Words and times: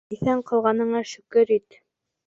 Иҫән 0.15 0.39
ҡалғаныңа 0.51 1.05
шөкөр 1.13 1.57
ит! 1.61 1.83